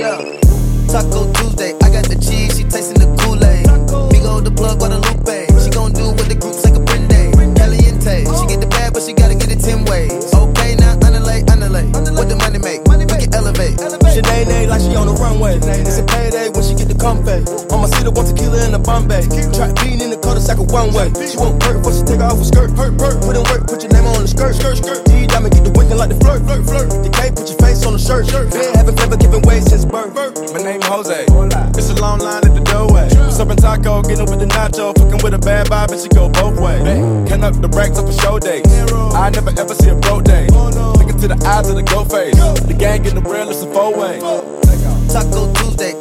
[0.00, 3.68] Taco Tuesday, I got the cheese, she tasting the Kool-Aid.
[4.08, 5.44] Me go the plug, Guadalupe.
[5.60, 7.36] She gon' do what the groups like a Brinde.
[7.52, 10.32] Caliente, she get the bad, but she gotta get it 10 ways.
[10.32, 11.84] Okay, now underlay, underlay.
[12.16, 12.80] What the money make?
[12.88, 13.76] We can elevate.
[14.08, 15.60] Sinead like she on the runway.
[15.60, 17.44] It's a payday when she get the comfy.
[17.68, 19.28] On my city, want tequila in the Bombay.
[19.52, 21.12] Trap bean in the cul-de-sac a one way.
[21.28, 22.72] She won't hurt before she take off her skirt.
[22.72, 23.20] Hurt, hurt.
[23.20, 24.56] Put in work, put your name on the skirt.
[24.56, 25.04] Skirt, skirt.
[25.04, 26.40] D diamond get the winking like the flirt.
[26.48, 26.88] Flirt, flirt.
[27.04, 27.49] The K, put
[28.10, 28.50] shirt.
[28.50, 30.14] Been having giving way since birth.
[30.52, 31.24] My name is Jose.
[31.78, 33.08] It's a long line at the doorway.
[33.30, 34.96] Serving taco, getting with the nacho.
[34.98, 36.82] Fucking with a bad vibe, and she go both ways.
[37.28, 38.66] Can up the racks up for show days.
[39.14, 40.46] I never ever see a broke day.
[40.50, 42.34] Looking to the eyes of the go face.
[42.66, 44.18] The gang getting the real, it's a four way.
[45.10, 45.94] Taco Tuesday,